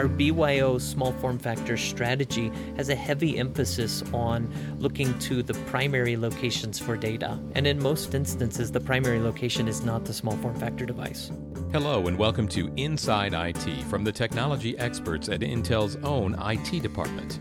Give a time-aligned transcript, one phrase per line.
[0.00, 6.16] Our BYO small form factor strategy has a heavy emphasis on looking to the primary
[6.16, 7.38] locations for data.
[7.54, 11.30] And in most instances, the primary location is not the small form factor device.
[11.70, 17.38] Hello, and welcome to Inside IT from the technology experts at Intel's own IT department.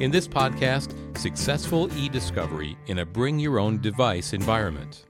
[0.00, 5.04] In this podcast, successful e discovery in a bring your own device environment.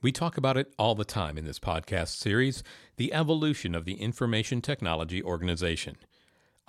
[0.00, 2.62] We talk about it all the time in this podcast series
[2.96, 5.96] the evolution of the information technology organization.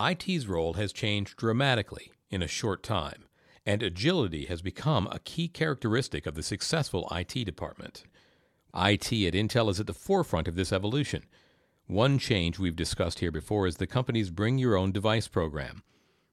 [0.10, 3.26] IT's role has changed dramatically in a short time,
[3.66, 8.04] and agility has become a key characteristic of the successful IT department.
[8.74, 11.24] IT at Intel is at the forefront of this evolution.
[11.88, 15.84] One change we've discussed here before is the company's Bring Your Own Device program.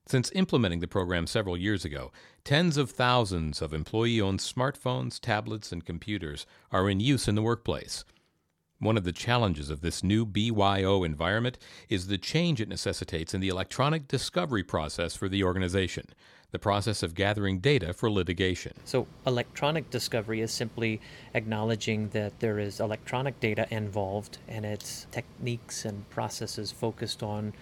[0.07, 2.13] Since implementing the program several years ago,
[2.45, 7.43] tens of thousands of employee owned smartphones, tablets, and computers are in use in the
[7.43, 8.05] workplace.
[8.81, 13.41] One of the challenges of this new BYO environment is the change it necessitates in
[13.41, 16.07] the electronic discovery process for the organization,
[16.53, 18.75] the process of gathering data for litigation.
[18.85, 21.01] So, electronic discovery is simply
[21.35, 27.55] acknowledging that there is electronic data involved and its techniques and processes focused on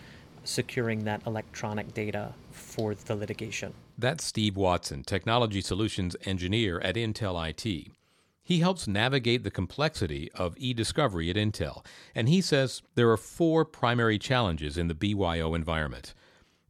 [0.45, 3.73] securing that electronic data for the litigation.
[3.97, 7.93] That's Steve Watson, Technology Solutions Engineer at Intel IT.
[8.47, 13.17] He helps navigate the complexity of e discovery at Intel, and he says there are
[13.17, 16.15] four primary challenges in the BYO environment.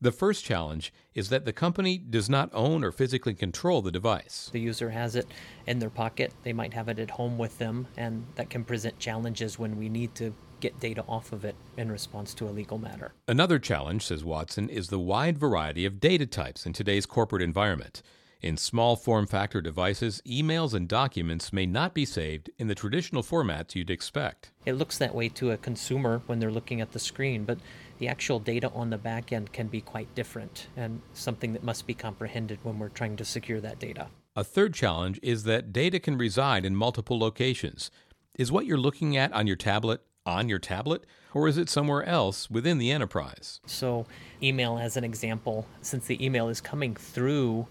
[0.01, 4.49] The first challenge is that the company does not own or physically control the device.
[4.55, 5.27] The user has it
[5.67, 8.99] in their pocket, they might have it at home with them, and that can present
[8.99, 12.79] challenges when we need to get data off of it in response to a legal
[12.79, 13.13] matter.
[13.29, 18.01] Another challenge, says Watson, is the wide variety of data types in today's corporate environment.
[18.43, 23.23] In small form factor devices, emails and documents may not be saved in the traditional
[23.23, 24.51] formats you'd expect.
[24.67, 27.59] It looks that way to a consumer when they're looking at the screen, but
[27.99, 31.87] the actual data on the back end can be quite different and something that must
[31.87, 34.09] be comprehended when we're trying to secure that data.
[34.37, 37.91] A third challenge is that data can reside in multiple locations.
[38.39, 42.05] Is what you're looking at on your tablet on your tablet, or is it somewhere
[42.05, 43.61] else within the enterprise?
[43.65, 44.07] So,
[44.43, 47.69] email as an example, since the email is coming through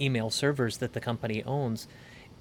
[0.00, 1.88] email servers that the company owns,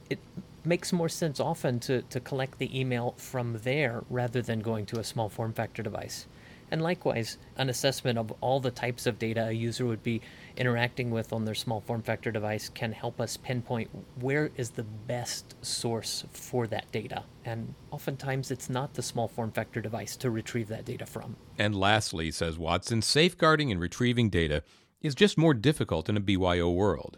[0.09, 0.19] it
[0.63, 4.99] makes more sense often to, to collect the email from there rather than going to
[4.99, 6.27] a small form factor device.
[6.69, 10.21] And likewise, an assessment of all the types of data a user would be
[10.57, 14.83] interacting with on their small form factor device can help us pinpoint where is the
[14.83, 17.23] best source for that data.
[17.45, 21.37] And oftentimes it's not the small form factor device to retrieve that data from.
[21.57, 24.63] And lastly, says Watson, safeguarding and retrieving data
[25.01, 27.17] is just more difficult in a BYO world.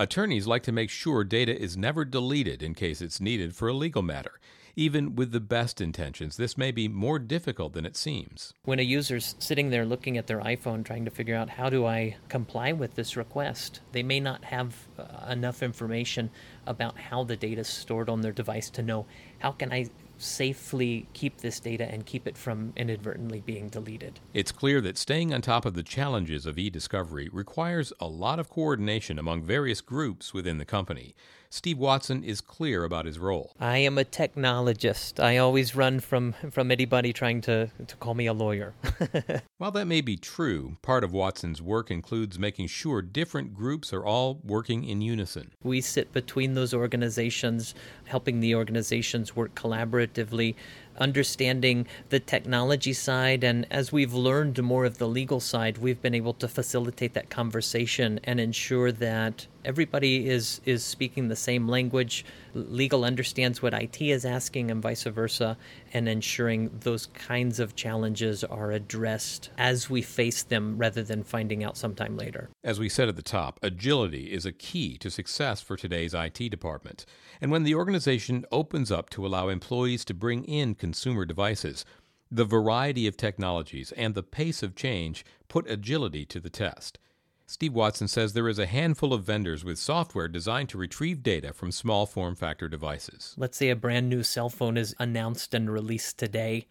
[0.00, 3.74] Attorneys like to make sure data is never deleted in case it's needed for a
[3.74, 4.40] legal matter.
[4.74, 8.54] Even with the best intentions, this may be more difficult than it seems.
[8.64, 11.84] When a user's sitting there looking at their iPhone trying to figure out how do
[11.84, 16.30] I comply with this request, they may not have uh, enough information
[16.66, 19.04] about how the data is stored on their device to know
[19.40, 19.90] how can I
[20.20, 24.20] safely keep this data and keep it from inadvertently being deleted.
[24.34, 28.38] It's clear that staying on top of the challenges of e discovery requires a lot
[28.38, 31.14] of coordination among various groups within the company.
[31.52, 33.52] Steve Watson is clear about his role.
[33.58, 35.18] I am a technologist.
[35.18, 38.72] I always run from, from anybody trying to, to call me a lawyer.
[39.58, 44.04] While that may be true, part of Watson's work includes making sure different groups are
[44.04, 45.50] all working in unison.
[45.64, 50.56] We sit between those organizations, helping the organizations work collaboratively comparatively
[51.00, 53.42] understanding the technology side.
[53.42, 57.30] And as we've learned more of the legal side, we've been able to facilitate that
[57.30, 62.24] conversation and ensure that everybody is, is speaking the same language.
[62.54, 65.56] Legal understands what IT is asking, and vice versa,
[65.92, 71.62] and ensuring those kinds of challenges are addressed as we face them rather than finding
[71.62, 72.48] out sometime later.
[72.64, 76.50] As we said at the top, agility is a key to success for today's IT
[76.50, 77.06] department.
[77.40, 81.84] And when the organization opens up to allow employees to bring in consumer devices,
[82.32, 86.98] the variety of technologies and the pace of change put agility to the test.
[87.46, 91.52] Steve Watson says there is a handful of vendors with software designed to retrieve data
[91.52, 93.36] from small form factor devices.
[93.36, 96.66] Let's say a brand new cell phone is announced and released today.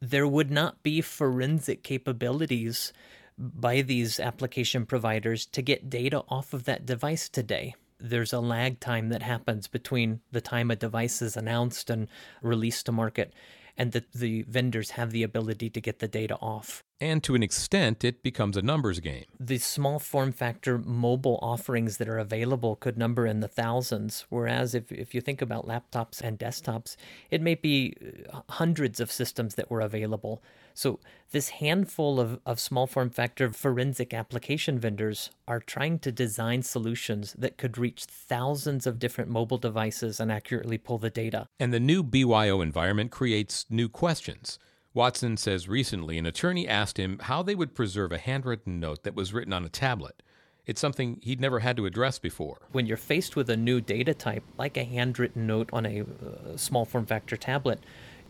[0.00, 2.94] There would not be forensic capabilities
[3.36, 8.80] by these application providers to get data off of that device today there's a lag
[8.80, 12.08] time that happens between the time a device is announced and
[12.42, 13.32] released to market
[13.76, 16.84] and that the vendors have the ability to get the data off.
[17.00, 19.24] And to an extent, it becomes a numbers game.
[19.40, 24.74] The small form factor mobile offerings that are available could number in the thousands, whereas
[24.74, 26.96] if, if you think about laptops and desktops,
[27.30, 27.94] it may be
[28.32, 30.40] uh, hundreds of systems that were available.
[30.72, 31.00] So,
[31.30, 37.34] this handful of, of small form factor forensic application vendors are trying to design solutions
[37.36, 41.48] that could reach thousands of different mobile devices and accurately pull the data.
[41.58, 44.58] And the new BYO environment creates new questions.
[44.94, 49.16] Watson says recently an attorney asked him how they would preserve a handwritten note that
[49.16, 50.22] was written on a tablet.
[50.66, 52.68] It's something he'd never had to address before.
[52.70, 56.56] When you're faced with a new data type, like a handwritten note on a uh,
[56.56, 57.80] small form factor tablet,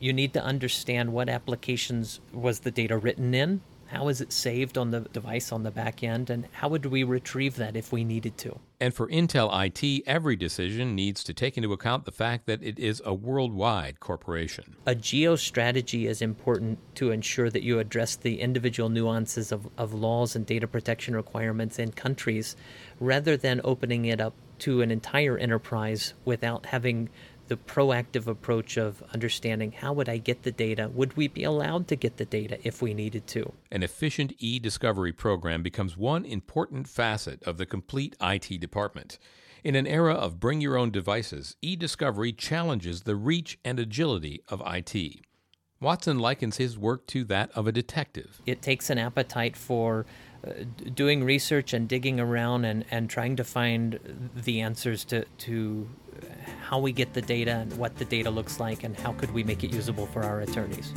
[0.01, 3.61] you need to understand what applications was the data written in,
[3.95, 7.05] how is it saved on the device on the back end, and how would we
[7.05, 8.59] retrieve that if we needed to?
[8.81, 12.79] And for Intel IT, every decision needs to take into account the fact that it
[12.79, 14.77] is a worldwide corporation.
[14.85, 19.95] A geo strategy is important to ensure that you address the individual nuances of, of
[19.95, 22.57] laws and data protection requirements in countries
[22.99, 27.09] rather than opening it up to an entire enterprise without having
[27.49, 30.89] the proactive approach of understanding how would I get the data?
[30.95, 33.53] Would we be allowed to get the data if we needed to?
[33.71, 39.19] An efficient e discovery program becomes one important facet of the complete IT department.
[39.63, 44.43] In an era of bring your own devices, e discovery challenges the reach and agility
[44.49, 45.23] of IT.
[45.81, 48.41] Watson likens his work to that of a detective.
[48.47, 50.07] It takes an appetite for
[50.47, 50.65] uh,
[50.95, 55.89] doing research and digging around and, and trying to find the answers to, to
[56.75, 59.45] how we get the data and what the data looks like and how could we
[59.45, 60.93] make it usable for our attorneys.